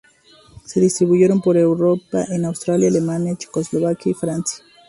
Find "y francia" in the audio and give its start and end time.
4.09-4.63